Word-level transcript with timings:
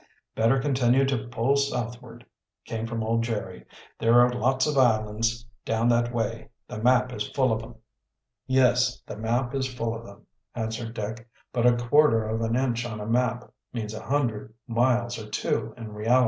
"Better 0.33 0.59
continue 0.59 1.05
to 1.05 1.27
pull 1.27 1.55
southward," 1.55 2.25
came 2.65 2.87
from 2.87 3.03
old 3.03 3.21
Jerry. 3.21 3.65
"There 3.99 4.19
are 4.19 4.33
lots 4.33 4.65
of 4.65 4.75
islands 4.75 5.45
down 5.63 5.89
that 5.89 6.11
way. 6.11 6.49
The 6.67 6.81
map 6.81 7.13
is 7.13 7.29
full 7.29 7.53
of 7.53 7.61
'em." 7.61 7.75
"Yes, 8.47 8.99
the 9.05 9.15
map 9.15 9.53
is 9.53 9.71
full 9.71 9.93
of 9.93 10.03
them," 10.03 10.25
answered 10.55 10.95
Dick. 10.95 11.29
"But 11.53 11.67
a 11.67 11.77
quarter 11.77 12.23
of 12.27 12.41
an 12.41 12.55
inch 12.55 12.83
on 12.83 12.97
the 12.97 13.05
map 13.05 13.53
means 13.73 13.93
a 13.93 14.01
hundred 14.01 14.55
miles 14.67 15.19
or 15.19 15.29
two 15.29 15.71
in 15.77 15.91
reality." 15.93 16.19